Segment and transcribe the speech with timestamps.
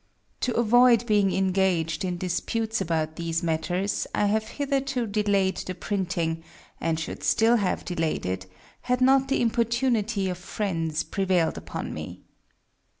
[0.39, 6.43] To avoid being engaged in Disputes about these Matters, I have hitherto delayed the printing,
[6.79, 8.47] and should still have delayed it,
[8.89, 12.23] had not the Importunity of Friends prevailed upon me.